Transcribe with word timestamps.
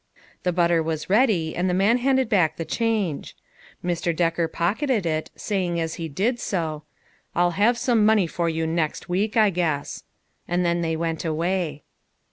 The 0.41 0.51
butter 0.51 0.81
was 0.81 1.11
ready, 1.11 1.55
and 1.55 1.69
the 1.69 1.75
man 1.75 1.99
handed 1.99 2.27
back 2.27 2.57
the 2.57 2.65
change. 2.65 3.37
Mr. 3.85 4.15
Decker 4.15 4.47
pocketed 4.47 5.05
it, 5.05 5.29
saying 5.35 5.79
as 5.79 5.93
he 6.01 6.09
did 6.09 6.39
so," 6.39 6.81
I'll 7.35 7.51
have 7.51 7.77
some 7.77 8.03
money 8.03 8.25
for 8.25 8.49
you 8.49 8.65
next 8.65 9.09
week, 9.09 9.37
I 9.37 9.51
guess." 9.51 10.01
And 10.47 10.65
then 10.65 10.81
they 10.81 10.95
went 10.95 11.23
away. 11.23 11.83